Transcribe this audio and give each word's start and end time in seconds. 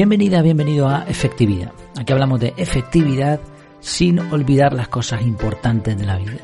Bienvenida, 0.00 0.40
bienvenido 0.40 0.88
a 0.88 1.04
Efectividad. 1.06 1.72
Aquí 1.98 2.10
hablamos 2.14 2.40
de 2.40 2.54
efectividad 2.56 3.38
sin 3.80 4.18
olvidar 4.18 4.72
las 4.72 4.88
cosas 4.88 5.20
importantes 5.20 5.98
de 5.98 6.06
la 6.06 6.16
vida. 6.16 6.38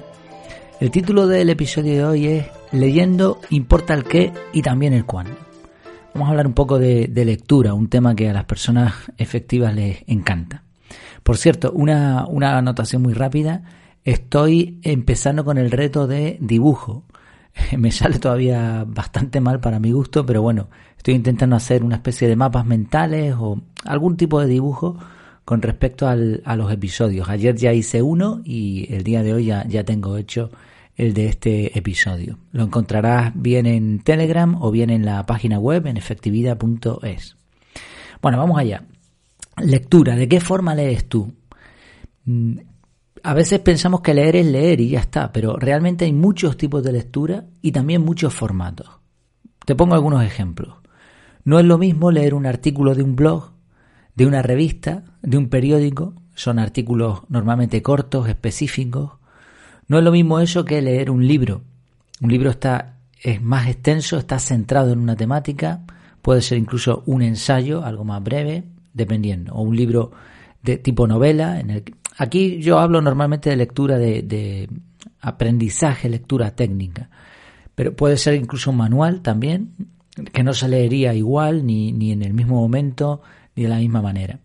El 0.79 0.91
título 0.91 1.27
del 1.27 1.49
episodio 1.49 1.95
de 1.95 2.05
hoy 2.05 2.27
es 2.27 2.47
Leyendo 2.71 3.41
importa 3.49 3.95
el 3.95 4.05
qué 4.05 4.31
y 4.53 4.61
también 4.61 4.93
el 4.93 5.07
cuándo. 5.07 5.39
Vamos 6.13 6.29
a 6.29 6.31
hablar 6.33 6.47
un 6.47 6.53
poco 6.53 6.79
de, 6.79 7.09
lectura, 7.15 7.73
un 7.73 7.89
tema 7.89 8.15
que 8.15 8.29
a 8.29 8.35
las 8.35 8.45
personas 8.45 8.93
efectivas 9.17 9.75
les 9.75 10.05
encanta. 10.07 10.63
Por 11.23 11.39
cierto, 11.39 11.73
una, 11.73 12.27
una 12.27 12.59
anotación 12.59 13.01
muy 13.01 13.15
rápida. 13.15 13.63
Estoy 14.05 14.81
empezando 14.83 15.47
con 15.47 15.57
el 15.57 15.71
reto 15.71 16.07
de 16.07 16.37
dibujo. 16.43 17.05
Me 17.79 17.91
sale 17.91 18.19
todavía 18.19 18.85
bastante 18.87 19.41
mal 19.41 19.61
para 19.61 19.79
mi 19.79 19.93
gusto, 19.93 20.25
pero 20.25 20.43
bueno, 20.43 20.69
estoy 20.97 21.15
intentando 21.15 21.57
hacer 21.57 21.85
una 21.85 21.97
especie 21.97 22.29
de 22.29 22.37
mapas 22.37 22.67
mentales 22.67 23.35
o 23.39 23.61
algún 23.85 24.17
tipo 24.17 24.41
de 24.41 24.47
dibujo 24.47 24.97
con 25.45 25.63
respecto 25.63 26.09
a 26.09 26.17
los 26.17 26.73
episodios. 26.73 27.29
Ayer 27.29 27.55
ya 27.55 27.73
hice 27.73 28.03
uno 28.03 28.41
y 28.45 28.93
el 28.93 29.05
día 29.05 29.23
de 29.23 29.33
hoy 29.33 29.47
ya, 29.47 29.65
ya 29.69 29.85
tengo 29.85 30.17
hecho 30.17 30.51
el 30.97 31.15
de 31.15 31.29
este 31.29 31.79
episodio. 31.79 32.39
Lo 32.53 32.65
encontrarás 32.65 33.33
bien 33.35 33.67
en 33.67 34.01
Telegram 34.01 34.61
o 34.61 34.73
bien 34.73 34.91
en 34.91 35.05
la 35.05 35.25
página 35.25 35.61
web 35.61 35.87
en 35.87 35.99
efectividad.es. 35.99 37.37
Bueno, 38.21 38.39
vamos 38.39 38.59
allá. 38.59 38.83
Lectura. 39.63 40.17
¿De 40.17 40.29
qué 40.29 40.41
forma 40.41 40.75
lees 40.75 41.09
tú? 41.09 41.33
A 43.27 43.35
veces 43.35 43.59
pensamos 43.59 44.03
que 44.03 44.15
leer 44.15 44.37
es 44.37 44.47
leer 44.47 44.81
y 44.81 44.91
ya 44.91 45.01
está, 45.01 45.33
pero 45.33 45.57
realmente 45.57 46.05
hay 46.05 46.13
muchos 46.13 46.57
tipos 46.57 46.85
de 46.85 46.93
lectura 46.93 47.47
y 47.61 47.73
también 47.73 48.05
muchos 48.05 48.33
formatos. 48.33 48.87
Te 49.65 49.75
pongo 49.75 49.97
algunos 49.97 50.23
ejemplos. 50.23 50.77
No 51.43 51.59
es 51.59 51.65
lo 51.65 51.77
mismo 51.77 52.13
leer 52.13 52.35
un 52.35 52.47
artículo 52.47 52.95
de 52.95 53.03
un 53.03 53.17
blog, 53.17 53.51
de 54.15 54.27
una 54.27 54.43
revista, 54.43 55.03
de 55.23 55.39
un 55.39 55.49
periódico, 55.49 56.15
son 56.37 56.61
artículos 56.61 57.23
normalmente 57.29 57.83
cortos, 57.83 58.29
específicos. 58.29 59.15
No 59.89 59.99
es 59.99 60.05
lo 60.05 60.13
mismo 60.13 60.39
eso 60.39 60.65
que 60.65 60.81
leer 60.81 61.11
un 61.11 61.27
libro. 61.27 61.63
Un 62.21 62.31
libro 62.31 62.51
está 62.51 63.01
es 63.21 63.43
más 63.43 63.67
extenso, 63.67 64.19
está 64.19 64.39
centrado 64.39 64.93
en 64.93 65.01
una 65.01 65.17
temática, 65.17 65.81
puede 66.23 66.43
ser 66.43 66.59
incluso 66.59 67.03
un 67.07 67.23
ensayo, 67.23 67.85
algo 67.85 68.05
más 68.05 68.23
breve, 68.23 68.63
dependiendo, 68.95 69.53
o 69.53 69.63
un 69.63 69.75
libro 69.75 70.13
de 70.63 70.79
tipo 70.79 71.09
novela 71.09 71.59
en 71.59 71.71
el 71.71 71.83
Aquí 72.17 72.61
yo 72.61 72.79
hablo 72.79 73.01
normalmente 73.01 73.51
de 73.51 73.57
lectura 73.57 73.99
de, 73.99 74.69
aprendizaje, 75.21 76.09
lectura 76.09 76.53
técnica, 76.53 77.11
pero 77.75 77.95
puede 77.95 78.17
ser 78.17 78.35
incluso 78.35 78.71
un 78.71 78.79
manual 78.79 79.23
también, 79.23 79.75
que 80.33 80.43
no 80.43 80.55
se 80.55 80.69
leería 80.69 81.13
igual, 81.15 81.67
ni, 81.67 81.93
ni 81.93 82.13
en 82.13 82.23
el 82.23 82.33
mismo 82.33 82.61
momento, 82.61 83.23
ni 83.55 83.65
de 83.65 83.69
la 83.69 83.79
misma 83.79 84.01
manera. 84.01 84.39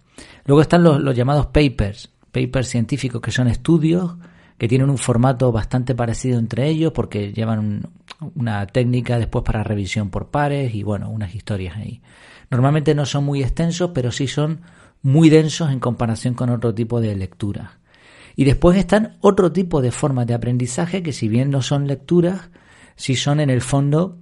Luego 0.45 0.61
están 0.61 0.83
los, 0.83 0.99
los 0.99 1.15
llamados 1.15 1.47
papers, 1.47 2.09
papers 2.31 2.67
científicos, 2.67 3.21
que 3.21 3.31
son 3.31 3.47
estudios 3.47 4.15
que 4.61 4.67
tienen 4.67 4.91
un 4.91 4.99
formato 4.99 5.51
bastante 5.51 5.95
parecido 5.95 6.37
entre 6.37 6.67
ellos 6.67 6.91
porque 6.93 7.33
llevan 7.33 7.89
una 8.35 8.67
técnica 8.67 9.17
después 9.17 9.43
para 9.43 9.63
revisión 9.63 10.11
por 10.11 10.29
pares 10.29 10.75
y 10.75 10.83
bueno, 10.83 11.09
unas 11.09 11.33
historias 11.33 11.77
ahí. 11.77 11.99
Normalmente 12.51 12.93
no 12.93 13.07
son 13.07 13.23
muy 13.23 13.41
extensos, 13.41 13.89
pero 13.91 14.11
sí 14.11 14.27
son 14.27 14.61
muy 15.01 15.29
densos 15.29 15.71
en 15.71 15.79
comparación 15.79 16.33
con 16.33 16.49
otro 16.49 16.73
tipo 16.73 17.01
de 17.01 17.15
lecturas. 17.15 17.71
Y 18.35 18.45
después 18.45 18.77
están 18.77 19.17
otro 19.21 19.51
tipo 19.51 19.81
de 19.81 19.91
formas 19.91 20.27
de 20.27 20.33
aprendizaje 20.33 21.03
que 21.03 21.13
si 21.13 21.27
bien 21.27 21.49
no 21.49 21.61
son 21.61 21.87
lecturas, 21.87 22.49
sí 22.95 23.15
son 23.15 23.39
en 23.39 23.49
el 23.49 23.61
fondo 23.61 24.17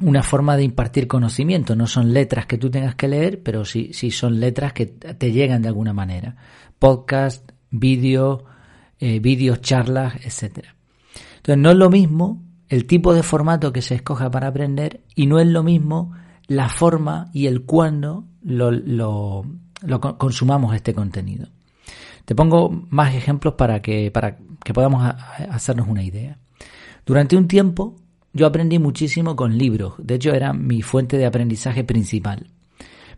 una 0.00 0.22
forma 0.22 0.56
de 0.56 0.64
impartir 0.64 1.06
conocimiento. 1.06 1.76
No 1.76 1.86
son 1.86 2.12
letras 2.12 2.46
que 2.46 2.58
tú 2.58 2.70
tengas 2.70 2.94
que 2.94 3.08
leer, 3.08 3.42
pero 3.42 3.64
sí, 3.64 3.90
sí 3.92 4.10
son 4.10 4.40
letras 4.40 4.72
que 4.72 4.86
te 4.86 5.32
llegan 5.32 5.62
de 5.62 5.68
alguna 5.68 5.92
manera. 5.92 6.36
Podcast, 6.78 7.50
vídeo, 7.70 8.44
eh, 8.98 9.20
vídeos, 9.20 9.60
charlas, 9.60 10.14
etc. 10.24 10.66
Entonces 11.36 11.58
no 11.58 11.70
es 11.70 11.76
lo 11.76 11.90
mismo 11.90 12.42
el 12.68 12.86
tipo 12.86 13.14
de 13.14 13.22
formato 13.22 13.72
que 13.72 13.82
se 13.82 13.96
escoja 13.96 14.30
para 14.30 14.48
aprender 14.48 15.00
y 15.14 15.26
no 15.26 15.40
es 15.40 15.46
lo 15.46 15.62
mismo 15.62 16.12
la 16.46 16.68
forma 16.68 17.30
y 17.32 17.46
el 17.46 17.62
cuándo 17.62 18.26
lo, 18.42 18.70
lo 18.70 19.44
consumamos 20.18 20.74
este 20.74 20.94
contenido. 20.94 21.48
Te 22.24 22.34
pongo 22.34 22.86
más 22.90 23.14
ejemplos 23.14 23.54
para 23.54 23.82
que, 23.82 24.10
para 24.10 24.38
que 24.64 24.72
podamos 24.72 25.02
hacernos 25.50 25.88
una 25.88 26.02
idea. 26.02 26.38
Durante 27.04 27.36
un 27.36 27.48
tiempo 27.48 27.96
yo 28.32 28.46
aprendí 28.46 28.78
muchísimo 28.78 29.34
con 29.34 29.58
libros, 29.58 29.94
de 29.98 30.14
hecho 30.14 30.32
era 30.32 30.52
mi 30.52 30.82
fuente 30.82 31.18
de 31.18 31.26
aprendizaje 31.26 31.82
principal. 31.82 32.46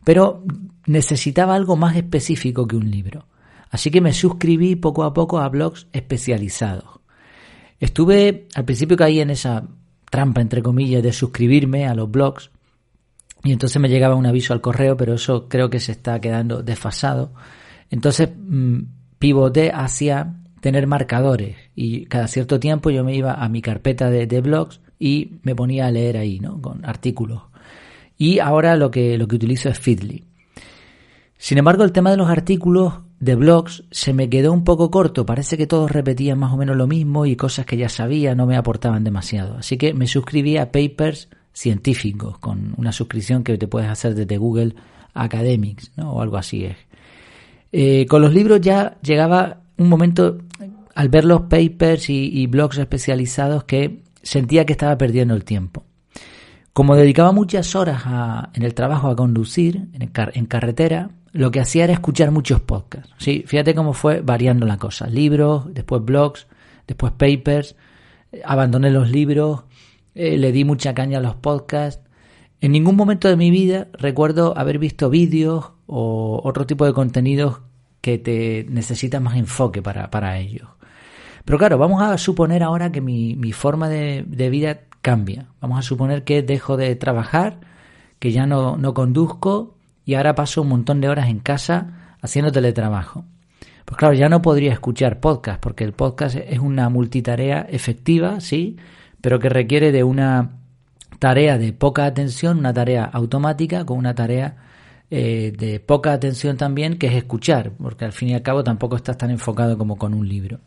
Pero 0.04 0.44
necesitaba 0.86 1.54
algo 1.54 1.76
más 1.76 1.96
específico 1.96 2.66
que 2.66 2.76
un 2.76 2.90
libro. 2.90 3.26
Así 3.70 3.90
que 3.90 4.00
me 4.00 4.12
suscribí 4.12 4.76
poco 4.76 5.04
a 5.04 5.14
poco 5.14 5.40
a 5.40 5.48
blogs 5.48 5.86
especializados. 5.92 7.00
Estuve 7.80 8.46
al 8.54 8.64
principio 8.64 8.96
caí 8.96 9.20
en 9.20 9.30
esa 9.30 9.66
trampa, 10.10 10.40
entre 10.40 10.62
comillas, 10.62 11.02
de 11.02 11.12
suscribirme 11.12 11.86
a 11.86 11.94
los 11.94 12.10
blogs 12.10 12.50
y 13.44 13.53
entonces 13.53 13.80
me 13.80 13.88
llegaba 13.88 14.14
un 14.14 14.26
aviso 14.26 14.53
al 14.53 14.60
correo, 14.60 14.97
pero 14.97 15.14
eso 15.14 15.48
creo 15.48 15.69
que 15.69 15.80
se 15.80 15.92
está 15.92 16.20
quedando 16.20 16.62
desfasado. 16.62 17.32
Entonces 17.91 18.28
mm, 18.36 18.80
pivoté 19.19 19.72
hacia 19.72 20.34
tener 20.60 20.86
marcadores 20.86 21.56
y 21.75 22.06
cada 22.06 22.28
cierto 22.28 22.60
tiempo 22.60 22.91
yo 22.91 23.02
me 23.02 23.14
iba 23.14 23.34
a 23.34 23.48
mi 23.48 23.60
carpeta 23.60 24.10
de, 24.10 24.41
blogs 24.41 24.81
y 24.98 25.41
me 25.42 25.56
ponía 25.56 25.86
a 25.86 25.91
leer 25.91 26.16
ahí, 26.16 26.38
¿no? 26.38 26.60
Con 26.60 26.84
artículos. 26.84 27.42
Y 28.16 28.38
ahora 28.38 28.76
lo 28.76 28.92
que, 28.92 29.19
lo 29.19 29.26
que 29.26 29.36
utilizo 29.36 29.69
es 29.69 29.78
Feedly. 29.78 30.25
Sin 31.36 31.58
embargo, 31.58 31.82
el 31.82 31.91
tema 31.91 32.12
de 32.12 32.16
los 32.16 32.31
artículos 32.31 33.00
de 33.19 33.34
blogs 33.34 33.82
se 33.91 34.12
me 34.12 34.31
quedó 34.31 34.52
un 34.52 34.62
poco 34.62 34.92
corto. 34.92 35.26
Parece 35.26 35.56
que 35.56 35.66
todos 35.66 35.91
repetían 35.91 36.38
más 36.38 36.52
o 36.52 36.56
menos 36.56 36.76
lo 36.76 36.86
mismo 36.86 37.26
y 37.26 37.34
cosas 37.34 37.66
que 37.66 37.76
ya 37.76 37.88
sabía 37.88 38.36
no 38.36 38.47
me 38.47 38.56
aportaban 38.56 39.02
demasiado. 39.02 39.56
Así 39.56 39.76
que 39.76 39.92
me 39.94 40.06
suscribí 40.06 40.56
a 40.56 40.70
Papers 40.70 41.28
científicos, 41.52 42.38
con 42.38 42.74
una 42.76 42.92
suscripción 42.92 43.44
que 43.44 43.58
te 43.58 43.68
puedes 43.68 43.88
hacer 43.88 44.14
desde 44.14 44.36
Google 44.36 44.74
Academics, 45.14 45.92
¿no? 45.96 46.12
o 46.12 46.22
algo 46.22 46.36
así 46.36 46.64
es. 46.64 46.76
Eh, 47.72 48.06
con 48.06 48.22
los 48.22 48.34
libros 48.34 48.60
ya 48.60 48.98
llegaba 49.02 49.60
un 49.78 49.88
momento, 49.88 50.38
al 50.94 51.08
ver 51.08 51.24
los 51.24 51.42
papers 51.42 52.10
y, 52.10 52.46
blogs 52.46 52.78
especializados, 52.78 53.64
que 53.64 54.02
sentía 54.22 54.66
que 54.66 54.72
estaba 54.72 54.96
perdiendo 54.98 55.34
el 55.34 55.44
tiempo. 55.44 55.84
Como 56.72 56.96
dedicaba 56.96 57.32
muchas 57.32 57.74
horas 57.74 58.02
en 58.54 58.62
el 58.62 58.74
trabajo 58.74 59.08
a 59.08 59.16
conducir, 59.16 59.88
en, 59.92 60.10
en, 60.34 60.46
carretera, 60.46 61.10
lo 61.32 61.50
que 61.50 61.60
hacía 61.60 61.84
era 61.84 61.92
escuchar 61.94 62.30
muchos 62.30 62.60
podcasts. 62.60 63.12
¿sí? 63.19 63.44
Fíjate 63.46 63.74
cómo 63.74 63.92
fue 63.92 64.20
variando 64.20 64.66
la 64.66 64.78
cosa. 64.78 65.06
Libros, 65.06 65.64
después 65.72 66.02
blogs, 66.02 66.46
después 66.86 67.12
papers. 67.12 67.74
Abandoné 68.44 68.90
los 68.90 69.10
libros, 69.10 69.64
eh, 70.14 70.36
le 70.36 70.52
di 70.52 70.64
mucha 70.64 70.94
caña 70.94 71.18
a 71.18 71.22
los 71.22 71.34
podcasts. 71.34 72.02
En 72.60 72.72
ningún 72.72 72.96
momento 72.96 73.28
de 73.28 73.36
mi 73.36 73.50
vida 73.50 73.88
recuerdo 73.92 74.56
haber 74.56 74.78
visto 74.78 75.10
vídeos 75.10 75.72
o 75.86 76.40
otro 76.44 76.66
tipo 76.66 76.86
de 76.86 76.92
contenidos 76.92 77.60
que 78.00 78.18
te 78.18 78.66
necesitan 78.68 79.22
más 79.22 79.36
enfoque 79.36 79.82
para, 79.82 80.10
para 80.10 80.38
ellos. 80.38 80.68
Pero 81.44 81.58
claro, 81.58 81.78
vamos 81.78 82.02
a 82.02 82.16
suponer 82.18 82.62
ahora 82.62 82.92
que 82.92 83.00
mi, 83.00 83.34
mi 83.34 83.52
forma 83.52 83.88
de, 83.88 84.24
de, 84.26 84.50
vida 84.50 84.80
cambia. 85.00 85.48
Vamos 85.60 85.78
a 85.78 85.82
suponer 85.82 86.24
que 86.24 86.42
dejo 86.42 86.76
de 86.76 86.94
trabajar, 86.94 87.60
que 88.18 88.30
ya 88.30 88.46
no, 88.46 88.76
no 88.76 88.94
conduzco 88.94 89.74
y 90.04 90.14
ahora 90.14 90.34
paso 90.34 90.62
un 90.62 90.68
montón 90.68 91.00
de 91.00 91.08
horas 91.08 91.28
en 91.28 91.40
casa 91.40 92.16
haciendo 92.20 92.52
teletrabajo. 92.52 93.24
Pues 93.84 93.98
claro, 93.98 94.14
ya 94.14 94.28
no 94.28 94.42
podría 94.42 94.72
escuchar 94.72 95.20
podcast, 95.20 95.60
porque 95.60 95.84
el 95.84 95.92
podcast 95.92 96.37
es 96.37 96.58
una 96.60 96.88
multitarea 96.88 97.66
efectiva, 97.69 98.40
sí, 98.40 98.76
pero 99.22 99.38
que 99.38 99.48
requiere 99.48 99.92
de 99.92 100.04
una 100.04 100.58
tarea 101.19 101.56
de 101.56 101.72
poca 101.72 102.04
atención, 102.04 102.58
una 102.58 102.74
tarea 102.74 103.04
automática 103.04 103.86
con 103.86 103.96
una 103.96 104.14
tarea 104.14 104.56
eh, 105.08 105.52
de 105.56 105.78
poca 105.78 106.12
atención 106.12 106.56
también, 106.56 106.98
que 106.98 107.06
es 107.06 107.14
escuchar, 107.14 107.72
porque 107.78 108.04
al 108.04 108.12
fin 108.12 108.30
y 108.30 108.34
al 108.34 108.42
cabo 108.42 108.64
tampoco 108.64 108.96
estás 108.96 109.16
tan 109.16 109.30
enfocado 109.30 109.78
como 109.78 109.96
con 109.96 110.12
un 110.12 110.28
libro. 110.28 110.58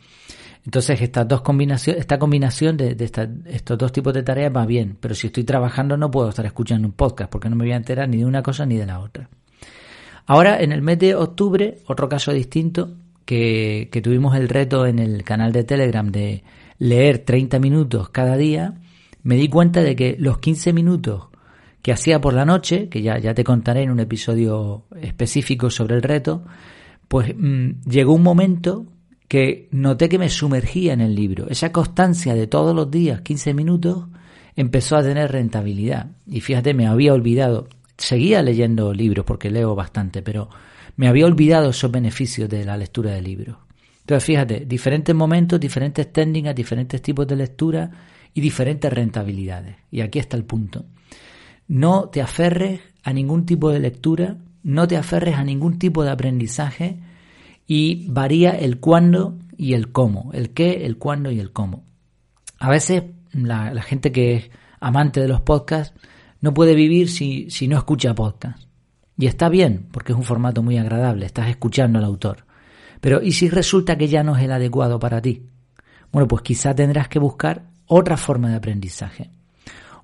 Entonces, 0.63 1.01
estas 1.01 1.27
dos 1.27 1.41
combinaciones, 1.41 1.99
esta 1.99 2.17
combinación 2.17 2.77
de, 2.77 2.95
estos 3.45 3.77
dos 3.77 3.91
tipos 3.91 4.13
de 4.13 4.23
tareas 4.23 4.55
va 4.55 4.65
bien, 4.65 4.97
pero 4.99 5.13
si 5.13 5.27
estoy 5.27 5.43
trabajando 5.43 5.97
no 5.97 6.09
puedo 6.09 6.29
estar 6.29 6.45
escuchando 6.45 6.87
un 6.87 6.93
podcast 6.93 7.29
porque 7.29 7.49
no 7.49 7.55
me 7.55 7.65
voy 7.65 7.73
a 7.73 7.77
enterar 7.77 8.07
ni 8.07 8.17
de 8.17 8.25
una 8.25 8.41
cosa 8.41 8.65
ni 8.65 8.77
de 8.77 8.85
la 8.85 8.99
otra. 8.99 9.29
Ahora, 10.25 10.59
en 10.59 10.71
el 10.71 10.81
mes 10.81 10.97
de 10.99 11.15
octubre, 11.15 11.79
otro 11.85 12.07
caso 12.07 12.31
distinto, 12.31 12.95
que 13.25 14.01
tuvimos 14.03 14.35
el 14.35 14.47
reto 14.47 14.85
en 14.85 14.99
el 14.99 15.23
canal 15.23 15.51
de 15.51 15.63
Telegram 15.63 16.09
de 16.09 16.43
leer 16.77 17.19
30 17.19 17.59
minutos 17.59 18.09
cada 18.09 18.37
día, 18.37 18.75
me 19.23 19.35
di 19.35 19.47
cuenta 19.49 19.81
de 19.81 19.95
que 19.95 20.15
los 20.19 20.39
15 20.39 20.73
minutos 20.73 21.27
que 21.81 21.91
hacía 21.91 22.19
por 22.19 22.33
la 22.33 22.45
noche, 22.45 22.89
que 22.89 23.01
ya, 23.01 23.19
ya 23.19 23.33
te 23.33 23.43
contaré 23.43 23.83
en 23.83 23.91
un 23.91 23.99
episodio 23.99 24.85
específico 25.01 25.69
sobre 25.69 25.95
el 25.95 26.01
reto, 26.01 26.43
pues 27.07 27.33
mm, 27.37 27.81
llegó 27.87 28.13
un 28.13 28.23
momento 28.23 28.85
que 29.27 29.67
noté 29.71 30.09
que 30.09 30.19
me 30.19 30.29
sumergía 30.29 30.93
en 30.93 31.01
el 31.01 31.15
libro. 31.15 31.47
Esa 31.49 31.71
constancia 31.71 32.33
de 32.35 32.47
todos 32.47 32.75
los 32.75 32.89
días, 32.89 33.21
15 33.21 33.53
minutos, 33.53 34.05
empezó 34.55 34.97
a 34.97 35.03
tener 35.03 35.31
rentabilidad. 35.31 36.11
Y 36.27 36.41
fíjate, 36.41 36.73
me 36.73 36.87
había 36.87 37.13
olvidado 37.13 37.67
seguía 37.97 38.41
leyendo 38.41 38.93
libros 38.93 39.25
porque 39.25 39.49
leo 39.49 39.75
bastante, 39.75 40.21
pero 40.21 40.49
me 40.97 41.07
había 41.07 41.25
olvidado 41.25 41.69
esos 41.69 41.91
beneficios 41.91 42.49
de 42.49 42.65
la 42.65 42.77
lectura 42.77 43.11
de 43.11 43.21
libros. 43.21 43.57
Entonces, 44.05 44.23
fíjate, 44.23 44.65
diferentes 44.67 45.15
momentos, 45.15 45.59
diferentes 45.59 46.13
técnicas, 46.13 46.53
diferentes 46.53 47.01
tipos 47.01 47.25
de 47.25 47.35
lectura 47.35 47.89
y 48.35 48.39
diferentes 48.39 48.93
rentabilidades. 48.93 49.77
Y 49.89 50.01
aquí 50.01 50.19
está 50.19 50.37
el 50.37 50.45
punto. 50.45 50.85
No 51.67 52.09
te 52.09 52.21
aferres 52.21 52.81
a 53.01 53.11
ningún 53.11 53.47
tipo 53.47 53.71
de 53.71 53.79
lectura, 53.79 54.37
no 54.61 54.87
te 54.87 54.95
aferres 54.95 55.33
a 55.37 55.43
ningún 55.43 55.79
tipo 55.79 56.03
de 56.03 56.11
aprendizaje 56.11 56.99
y 57.65 58.05
varía 58.07 58.51
el 58.51 58.79
cuándo 58.79 59.39
y 59.57 59.73
el 59.73 59.91
cómo, 59.91 60.29
el 60.33 60.51
qué, 60.51 60.85
el 60.85 60.99
cuándo 60.99 61.31
y 61.31 61.39
el 61.39 61.51
cómo. 61.51 61.83
A 62.59 62.69
veces 62.69 63.05
la, 63.31 63.73
la 63.73 63.81
gente 63.81 64.11
que 64.11 64.35
es 64.35 64.51
amante 64.79 65.19
de 65.19 65.27
los 65.27 65.41
podcasts 65.41 65.99
no 66.41 66.53
puede 66.53 66.75
vivir 66.75 67.09
si, 67.09 67.49
si 67.49 67.67
no 67.67 67.75
escucha 67.75 68.13
podcast. 68.13 68.69
Y 69.17 69.25
está 69.25 69.49
bien, 69.49 69.87
porque 69.91 70.11
es 70.11 70.17
un 70.17 70.23
formato 70.23 70.61
muy 70.61 70.77
agradable, 70.77 71.25
estás 71.25 71.49
escuchando 71.49 71.97
al 71.97 72.05
autor. 72.05 72.44
Pero 73.01 73.21
¿y 73.21 73.31
si 73.33 73.49
resulta 73.49 73.97
que 73.97 74.07
ya 74.07 74.23
no 74.23 74.35
es 74.35 74.43
el 74.43 74.51
adecuado 74.51 74.99
para 74.99 75.21
ti? 75.21 75.47
Bueno, 76.11 76.27
pues 76.27 76.41
quizá 76.41 76.73
tendrás 76.73 77.07
que 77.07 77.19
buscar 77.19 77.63
otra 77.87 78.17
forma 78.17 78.49
de 78.49 78.55
aprendizaje. 78.55 79.31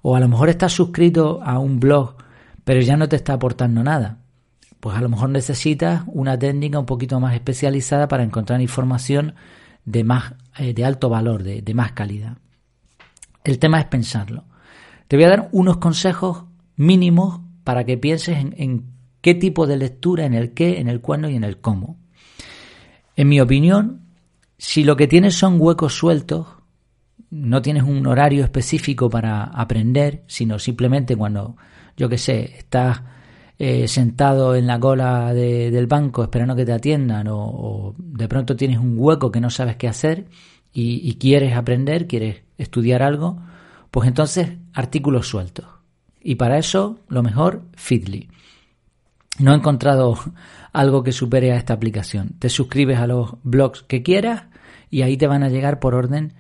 O 0.02 0.16
a 0.16 0.20
lo 0.20 0.28
mejor 0.28 0.50
estás 0.50 0.74
suscrito 0.74 1.42
a 1.44 1.60
un 1.60 1.80
blog, 1.80 2.16
pero 2.64 2.82
ya 2.82 2.98
no 2.98 3.08
te 3.08 3.16
está 3.16 3.34
aportando 3.34 3.84
nada. 3.84 4.20
Pues 4.80 4.98
a 4.98 5.02
lo 5.02 5.10
mejor 5.10 5.30
necesitas 5.30 6.04
una 6.08 6.38
técnica 6.38 6.80
un 6.80 6.86
poquito 6.86 7.20
más 7.20 7.34
especializada 7.34 8.08
para 8.08 8.24
encontrar 8.24 8.62
información 8.62 9.36
de 9.86 10.04
más 10.04 10.34
eh, 10.58 10.74
de 10.74 10.86
alto 10.86 11.10
valor, 11.10 11.44
de, 11.44 11.62
de 11.62 11.74
más 11.74 11.92
calidad. 11.92 12.38
El 13.44 13.60
tema 13.60 13.80
es 13.80 13.86
pensarlo. 13.86 14.46
Te 15.08 15.18
voy 15.18 15.26
a 15.26 15.30
dar 15.30 15.50
unos 15.52 15.78
consejos 15.78 16.46
mínimos 16.76 17.42
para 17.64 17.86
que 17.86 17.98
pienses 17.98 18.38
en, 18.38 18.86
qué 19.22 19.36
tipo 19.36 19.68
de 19.68 19.78
lectura, 19.78 20.26
en 20.26 20.34
el 20.34 20.54
qué, 20.54 20.80
en 20.80 20.88
el 20.88 21.02
cuándo 21.02 21.30
y 21.30 21.36
en 21.36 21.44
el 21.44 21.60
cómo. 21.60 21.98
En 23.22 23.30
mi 23.30 23.40
opinión, 23.40 24.08
si 24.58 24.84
lo 24.84 24.96
que 24.96 25.06
tienes 25.06 25.36
son 25.36 25.62
huecos 25.62 25.94
sueltos, 25.94 26.48
no 27.30 27.62
tienes 27.62 27.84
un 27.84 28.08
horario 28.08 28.44
específico 28.44 29.12
para 29.12 29.44
aprender, 29.44 30.24
sino 30.26 30.58
simplemente 30.58 31.16
cuando, 31.16 31.56
yo 31.96 32.10
qué 32.10 32.18
sé, 32.18 32.52
estás 32.58 33.04
eh, 33.60 33.88
sentado 33.88 34.56
en 34.56 34.66
la 34.66 34.80
cola 34.80 35.36
del 35.36 35.86
banco 35.86 36.24
esperando 36.24 36.56
que 36.56 36.66
te 36.66 36.74
atiendan 36.74 37.28
o, 37.30 37.94
de 37.96 38.28
pronto 38.28 38.56
tienes 38.56 38.80
un 38.80 38.96
hueco 38.98 39.32
que 39.32 39.40
no 39.40 39.52
sabes 39.52 39.76
qué 39.76 39.88
hacer 39.88 40.26
y, 40.74 41.08
y 41.08 41.14
quieres 41.20 41.56
aprender, 41.56 42.08
quieres 42.08 42.42
estudiar 42.58 43.04
algo, 43.04 43.40
pues 43.92 44.08
entonces 44.08 44.54
artículos 44.74 45.28
sueltos. 45.28 45.68
Y 46.24 46.36
para 46.36 46.58
eso, 46.58 46.98
lo 47.08 47.22
mejor, 47.22 47.66
Feedly. 47.76 48.30
No 49.42 49.54
he 49.54 49.56
encontrado 49.56 50.20
algo 50.72 51.02
que 51.04 51.12
supere 51.12 51.52
a 51.52 51.58
esta 51.58 51.74
aplicación. 51.74 52.36
Te 52.38 52.48
suscribes 52.48 53.00
a 53.00 53.08
los 53.08 53.38
blogs 53.42 53.82
que 53.82 54.04
quieras 54.04 54.44
y 54.92 55.02
ahí 55.02 55.18
te 55.18 55.26
van 55.26 55.42
a 55.42 55.50
llegar 55.50 55.80
por 55.80 55.96
orden 55.96 56.34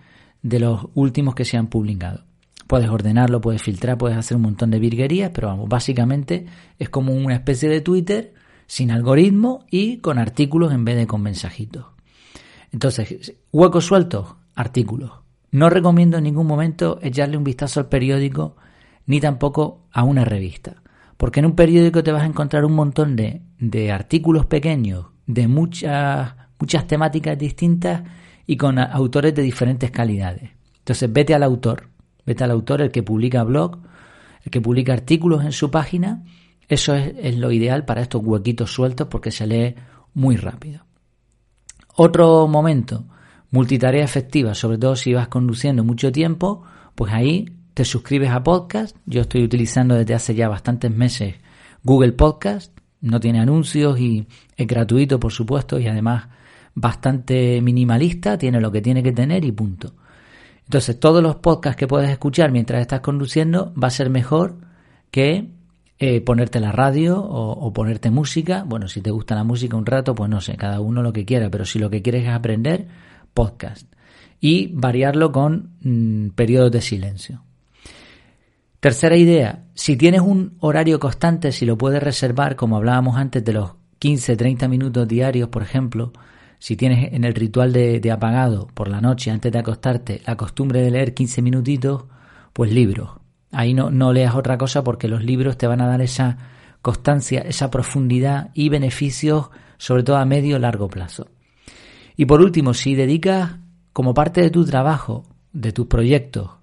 de 0.43 0.59
los 0.59 0.85
últimos 0.93 1.33
que 1.33 1.43
se 1.43 1.57
han 1.57 1.65
publicado. 1.67 2.23
Puedes 2.67 2.89
ordenarlo, 2.89 3.41
puedes 3.41 3.63
filtrar, 3.63 3.97
puedes 3.97 4.17
hacer 4.17 4.37
un 4.37 4.43
montón 4.43 4.69
de 4.69 4.79
virguerías, 4.79 5.31
pero 5.33 5.47
vamos, 5.47 5.67
básicamente 5.67 6.45
es 6.77 6.89
como 6.89 7.13
una 7.13 7.33
especie 7.33 7.69
de 7.69 7.81
Twitter 7.81 8.35
sin 8.67 8.91
algoritmo 8.91 9.65
y 9.71 9.97
con 9.97 10.19
artículos 10.19 10.71
en 10.71 10.85
vez 10.85 10.95
de 10.95 11.07
con 11.07 11.23
mensajitos. 11.23 11.87
Entonces, 12.71 13.33
huecos 13.51 13.85
sueltos, 13.85 14.35
artículos. 14.53 15.11
No 15.49 15.71
recomiendo 15.71 16.17
en 16.17 16.23
ningún 16.23 16.45
momento 16.45 16.99
echarle 17.01 17.35
un 17.35 17.43
vistazo 17.43 17.79
al 17.79 17.89
periódico 17.89 18.55
ni 19.07 19.19
tampoco 19.19 19.87
a 19.91 20.03
una 20.03 20.23
revista. 20.23 20.81
Porque 21.21 21.39
en 21.39 21.45
un 21.45 21.55
periódico 21.55 22.01
te 22.01 22.11
vas 22.11 22.23
a 22.23 22.25
encontrar 22.25 22.65
un 22.65 22.73
montón 22.73 23.15
de, 23.15 23.43
de 23.59 23.91
artículos 23.91 24.47
pequeños 24.47 25.05
de 25.27 25.47
muchas, 25.47 26.33
muchas 26.59 26.87
temáticas 26.87 27.37
distintas 27.37 28.01
y 28.47 28.57
con 28.57 28.79
autores 28.79 29.35
de 29.35 29.43
diferentes 29.43 29.91
calidades. 29.91 30.49
Entonces 30.79 31.13
vete 31.13 31.35
al 31.35 31.43
autor, 31.43 31.89
vete 32.25 32.43
al 32.43 32.49
autor, 32.49 32.81
el 32.81 32.89
que 32.89 33.03
publica 33.03 33.43
blog, 33.43 33.77
el 34.43 34.49
que 34.49 34.61
publica 34.61 34.93
artículos 34.93 35.45
en 35.45 35.51
su 35.51 35.69
página. 35.69 36.23
Eso 36.67 36.95
es, 36.95 37.13
es 37.19 37.37
lo 37.37 37.51
ideal 37.51 37.85
para 37.85 38.01
estos 38.01 38.23
huequitos 38.25 38.71
sueltos 38.73 39.07
porque 39.07 39.29
se 39.29 39.45
lee 39.45 39.75
muy 40.15 40.37
rápido. 40.37 40.85
Otro 41.97 42.47
momento 42.47 43.05
multitarea 43.51 44.03
efectiva, 44.03 44.55
sobre 44.55 44.79
todo 44.79 44.95
si 44.95 45.13
vas 45.13 45.27
conduciendo 45.27 45.83
mucho 45.83 46.11
tiempo, 46.11 46.63
pues 46.95 47.13
ahí 47.13 47.45
te 47.73 47.85
suscribes 47.85 48.29
a 48.29 48.43
podcast. 48.43 48.95
Yo 49.05 49.21
estoy 49.21 49.43
utilizando 49.43 49.95
desde 49.95 50.13
hace 50.13 50.35
ya 50.35 50.49
bastantes 50.49 50.91
meses 50.91 51.35
Google 51.83 52.13
Podcast. 52.13 52.77
No 53.01 53.19
tiene 53.19 53.39
anuncios 53.39 53.99
y 53.99 54.27
es 54.55 54.67
gratuito, 54.67 55.19
por 55.19 55.31
supuesto, 55.31 55.79
y 55.79 55.87
además 55.87 56.27
bastante 56.73 57.61
minimalista, 57.61 58.37
tiene 58.37 58.61
lo 58.61 58.71
que 58.71 58.81
tiene 58.81 59.03
que 59.03 59.11
tener 59.11 59.43
y 59.43 59.51
punto. 59.51 59.93
Entonces, 60.65 60.99
todos 60.99 61.21
los 61.21 61.35
podcasts 61.37 61.77
que 61.77 61.87
puedes 61.87 62.09
escuchar 62.09 62.51
mientras 62.51 62.81
estás 62.81 63.01
conduciendo 63.01 63.73
va 63.73 63.87
a 63.87 63.91
ser 63.91 64.09
mejor 64.09 64.57
que 65.09 65.49
eh, 65.99 66.21
ponerte 66.21 66.59
la 66.59 66.71
radio 66.71 67.21
o, 67.21 67.73
ponerte 67.73 68.09
música. 68.09 68.63
Bueno, 68.65 68.87
si 68.87 69.01
te 69.01 69.11
gusta 69.11 69.35
la 69.35 69.43
música 69.43 69.75
un 69.75 69.85
rato, 69.85 70.15
pues 70.15 70.29
no 70.29 70.39
sé, 70.39 70.55
cada 70.55 70.79
uno 70.79 71.01
lo 71.03 71.11
que 71.11 71.25
quiera, 71.25 71.49
pero 71.49 71.65
si 71.65 71.79
lo 71.79 71.89
que 71.89 72.01
quieres 72.01 72.23
es 72.23 72.29
aprender, 72.29 72.87
podcast 73.33 73.91
y 74.39 74.67
variarlo 74.73 75.31
con 75.31 75.71
mm, 75.81 76.29
periodos 76.29 76.71
de 76.71 76.81
silencio. 76.81 77.43
Tercera 78.81 79.15
idea, 79.15 79.65
si 79.75 79.95
tienes 79.95 80.21
un 80.21 80.57
horario 80.59 80.99
constante, 80.99 81.51
si 81.51 81.67
lo 81.67 81.77
puedes 81.77 82.01
reservar, 82.01 82.55
como 82.55 82.77
hablábamos 82.77 83.15
antes 83.15 83.45
de 83.45 83.53
los 83.53 83.73
15-30 83.99 84.67
minutos 84.67 85.07
diarios, 85.07 85.49
por 85.49 85.61
ejemplo, 85.61 86.11
si 86.57 86.75
tienes 86.75 87.13
en 87.13 87.23
el 87.23 87.35
ritual 87.35 87.73
de, 87.73 88.01
apagado 88.11 88.69
por 88.73 88.87
la 88.87 88.99
noche 88.99 89.29
antes 89.29 89.51
de 89.51 89.59
acostarte 89.59 90.21
la 90.25 90.35
costumbre 90.35 90.81
de 90.81 90.89
leer 90.89 91.13
15 91.13 91.43
minutitos, 91.43 92.05
pues 92.53 92.73
libros. 92.73 93.11
Ahí 93.51 93.75
no, 93.75 93.91
leas 94.13 94.33
otra 94.33 94.57
cosa 94.57 94.83
porque 94.83 95.07
los 95.07 95.23
libros 95.23 95.59
te 95.59 95.67
van 95.67 95.81
a 95.81 95.87
dar 95.87 96.01
esa 96.01 96.39
constancia, 96.81 97.41
esa 97.41 97.69
profundidad 97.69 98.49
y 98.55 98.69
beneficios, 98.69 99.51
sobre 99.77 100.01
todo 100.01 100.17
a 100.17 100.25
medio 100.25 100.57
largo 100.57 100.87
plazo. 100.87 101.27
Y 102.17 102.25
por 102.25 102.41
último, 102.41 102.73
si 102.73 102.95
dedicas 102.95 103.57
como 103.93 104.15
parte 104.15 104.41
de 104.41 104.49
tu 104.49 104.65
trabajo, 104.65 105.23
de 105.53 105.71
tus 105.71 105.85
proyectos, 105.85 106.60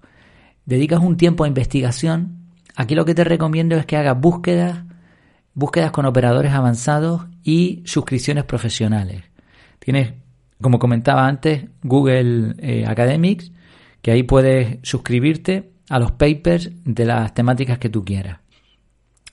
dedicas 0.69 0.99
un 0.99 1.17
tiempo 1.17 1.43
a 1.43 1.47
investigación, 1.47 2.37
aquí 2.75 2.93
lo 2.93 3.03
que 3.03 3.15
te 3.15 3.23
recomiendo 3.23 3.75
es 3.75 3.87
que 3.87 3.97
hagas 3.97 4.21
búsquedas, 4.21 4.83
búsquedas 5.55 5.91
con 5.91 6.05
operadores 6.05 6.53
avanzados 6.53 7.25
y 7.43 7.81
suscripciones 7.85 8.43
profesionales. 8.43 9.23
Tienes, 9.79 10.13
como 10.61 10.77
comentaba 10.77 11.25
antes, 11.25 11.65
Google 11.81 12.53
eh, 12.59 12.85
Academics, 12.85 13.51
que 14.03 14.11
ahí 14.11 14.21
puedes 14.21 14.77
suscribirte 14.83 15.71
a 15.89 15.97
los 15.97 16.11
papers 16.11 16.69
de 16.85 17.05
las 17.05 17.33
temáticas 17.33 17.79
que 17.79 17.89
tú 17.89 18.05
quieras. 18.05 18.37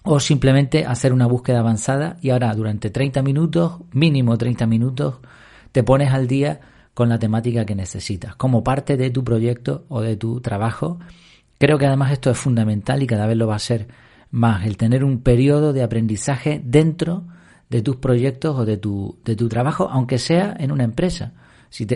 O 0.05 0.21
simplemente 0.21 0.87
hacer 0.87 1.13
una 1.13 1.27
búsqueda 1.27 1.59
avanzada 1.59 2.17
y 2.23 2.31
ahora 2.31 2.55
durante 2.55 2.89
30 2.89 3.23
minutos, 3.23 3.81
mínimo 3.93 4.39
30 4.39 4.67
minutos, 4.67 5.17
te 5.71 5.83
pones 5.83 6.13
al 6.13 6.29
día 6.29 6.61
con 6.97 7.11
la 7.11 7.19
temática 7.19 7.67
que 7.67 7.75
necesitas, 7.75 8.37
como 8.37 8.65
parte 8.65 8.97
de 8.97 9.11
tu 9.11 9.23
proyecto 9.23 9.85
o 9.91 10.01
de 10.01 10.17
tu 10.17 10.41
trabajo. 10.41 10.99
Creo 11.59 11.77
que 11.77 11.85
además 11.85 12.11
esto 12.11 12.31
es 12.31 12.39
fundamental 12.39 13.03
y 13.03 13.07
cada 13.07 13.27
vez 13.27 13.37
lo 13.37 13.47
va 13.47 13.57
a 13.57 13.59
ser 13.59 13.87
más, 14.31 14.65
el 14.65 14.79
tener 14.79 15.05
un 15.05 15.21
periodo 15.21 15.75
de 15.75 15.83
aprendizaje 15.83 16.59
dentro 16.65 17.25
de 17.69 17.83
tus 17.83 17.97
proyectos 17.97 18.59
o 18.59 18.65
de 18.65 18.79
tu, 18.79 19.19
de 19.27 19.37
tu 19.37 19.47
trabajo, 19.47 19.91
aunque 19.91 20.17
sea 20.17 20.57
en 20.59 20.73
una 20.73 20.85
empresa. 20.85 21.35
Si 21.69 21.87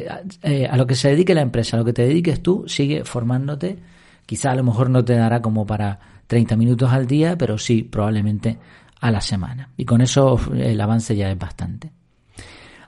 eh, 0.42 0.69
a 0.71 0.76
lo 0.76 0.87
que 0.87 0.95
se 0.95 1.09
dedique 1.09 1.35
la 1.35 1.40
empresa, 1.40 1.78
a 1.78 1.80
lo 1.80 1.87
que 1.87 1.95
te 1.95 2.02
dediques 2.02 2.42
tú, 2.42 2.64
sigue 2.66 3.02
formándote. 3.02 3.78
Quizá 4.26 4.50
a 4.50 4.54
lo 4.54 4.64
mejor 4.64 4.90
no 4.90 5.02
te 5.02 5.14
dará 5.14 5.40
como 5.40 5.64
para 5.64 5.99
30 6.26 6.59
minutos 6.59 6.92
al 6.92 7.07
día, 7.07 7.38
pero 7.38 7.57
sí 7.57 7.85
probablemente 7.85 8.59
a 9.00 9.11
la 9.11 9.23
semana. 9.23 9.71
Y 9.78 9.87
con 9.87 10.02
eso 10.02 10.38
el 10.54 10.78
avance 10.78 11.16
ya 11.16 11.30
es 11.30 11.38
bastante. 11.38 11.90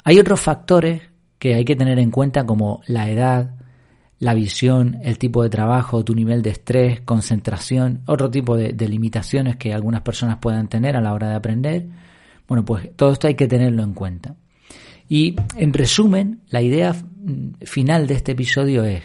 Hay 0.05 0.19
otros 0.19 0.41
factores 0.41 1.12
que 1.43 1.57
hay 1.57 1.65
que 1.65 1.75
tener 1.75 1.99
en 1.99 2.13
cuenta 2.13 2.47
como 2.47 2.83
la 2.87 3.11
edad, 3.11 3.57
la 4.21 4.33
visión, 4.33 5.01
el 5.03 5.19
tipo 5.19 5.43
de 5.43 5.51
trabajo, 5.51 6.05
tu 6.05 6.15
nivel 6.15 6.41
de 6.41 6.51
estrés, 6.51 7.01
concentración, 7.01 8.03
otro 8.07 8.31
tipo 8.31 8.57
de, 8.57 8.73
limitaciones 8.89 9.57
que 9.57 9.75
algunas 9.75 10.03
personas 10.03 10.39
puedan 10.41 10.69
tener 10.69 10.95
a 10.95 11.01
la 11.01 11.13
hora 11.13 11.31
de 11.31 11.35
aprender. 11.35 11.89
Bueno, 12.47 12.65
pues 12.65 12.91
todo 12.95 13.11
esto 13.11 13.27
hay 13.27 13.35
que 13.35 13.49
tenerlo 13.49 13.83
en 13.83 13.93
cuenta. 13.93 14.37
Y 15.09 15.35
en 15.57 15.73
resumen, 15.73 16.43
la 16.49 16.63
idea 16.63 16.95
final 17.63 18.07
de 18.07 18.15
este 18.15 18.31
episodio 18.31 18.85
es, 18.85 19.03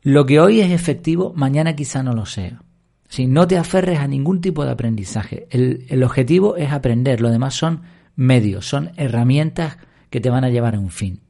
lo 0.00 0.24
que 0.24 0.40
hoy 0.40 0.62
es 0.62 0.70
efectivo, 0.70 1.34
mañana 1.36 1.76
quizá 1.76 2.02
no 2.02 2.14
lo 2.14 2.24
sea. 2.24 2.62
Si 3.06 3.26
no 3.26 3.46
te 3.46 3.58
aferres 3.58 3.98
a 3.98 4.08
ningún 4.08 4.40
tipo 4.40 4.64
de 4.64 4.70
aprendizaje, 4.70 5.46
el 5.50 6.02
objetivo 6.04 6.56
es 6.56 6.72
aprender, 6.72 7.20
lo 7.20 7.28
demás 7.28 7.52
son 7.52 7.82
medios, 8.16 8.64
son 8.64 8.92
herramientas 8.96 9.76
que 10.08 10.22
te 10.22 10.30
van 10.30 10.44
a 10.44 10.48
llevar 10.48 10.74
a 10.74 10.80
un 10.80 10.88
fin. 10.88 11.20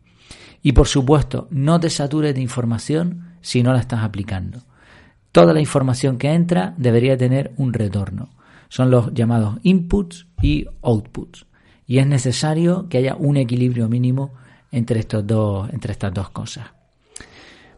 Y 0.63 0.73
por 0.73 0.89
supuesto, 0.89 1.49
no 1.51 1.81
te 1.81 1.91
satures 1.91 2.35
de 2.35 2.41
información 2.41 3.37
si 3.41 3.63
no 3.63 3.73
la 3.73 3.81
estás 3.81 4.03
aplicando. 4.03 4.61
Toda 5.33 5.53
la 5.53 5.61
información 5.61 6.19
que 6.19 6.33
entra 6.33 6.75
debería 6.77 7.17
tener 7.17 7.53
un 7.57 7.73
retorno. 7.73 8.31
son 8.69 8.91
los 8.91 9.13
llamados 9.13 9.59
inputs 9.65 10.29
y 10.41 10.67
outputs. 10.83 11.47
Y 11.87 11.99
es 11.99 12.07
necesario 12.07 12.89
que 12.89 12.99
haya 12.99 13.17
un 13.17 13.37
equilibrio 13.37 13.89
mínimo 13.89 14.33
entre, 14.71 15.01
estos 15.01 15.27
dos, 15.27 15.69
entre 15.73 15.93
estas 15.93 16.15
dos 16.15 16.31
cosas. 16.31 16.67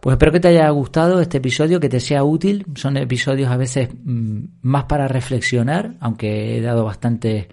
Pues 0.01 0.15
espero 0.15 0.33
que 0.33 0.41
te 0.41 0.49
haya 0.49 0.69
gustado 0.71 1.21
este 1.21 1.39
episodio, 1.39 1.81
que 1.81 1.89
te 1.89 2.01
sea 2.01 2.25
útil. 2.25 2.67
Son 2.75 2.97
episodios 2.97 3.51
a 3.51 3.57
veces 3.57 3.89
mm, 4.05 4.41
más 4.62 4.85
para 4.85 5.09
reflexionar, 5.09 5.97
aunque 6.01 6.59
he 6.59 6.61
dado 6.61 6.85
bastantes, 6.85 7.47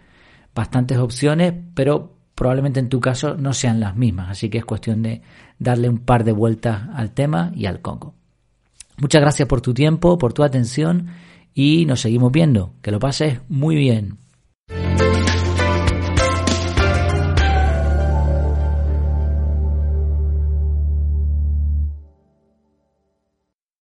bastantes 0.53 0.98
opciones, 0.98 1.53
pero 1.75 2.18
probablemente 2.39 2.79
en 2.79 2.88
tu 2.88 3.01
caso 3.01 3.36
no 3.36 3.51
sean 3.51 3.81
las 3.81 3.98
mismas. 3.98 4.29
Así 4.29 4.50
que 4.50 4.60
es 4.60 4.63
cuestión 4.63 5.03
de 5.03 5.22
darle 5.58 5.89
un 5.89 5.98
par 5.98 6.24
de 6.24 6.31
vueltas 6.31 6.84
al 6.93 7.12
tema 7.12 7.51
y 7.53 7.65
al 7.65 7.81
Congo. 7.81 8.13
Muchas 8.96 9.19
gracias 9.19 9.46
por 9.46 9.60
tu 9.60 9.74
tiempo, 9.74 10.17
por 10.17 10.31
tu 10.31 10.43
atención 10.43 11.08
y 11.53 11.86
nos 11.86 12.00
seguimos 12.00 12.31
viendo. 12.31 12.72
Que 12.81 12.91
lo 12.91 13.00
pases 13.00 13.41
muy 13.50 13.75
bien. 13.75 14.19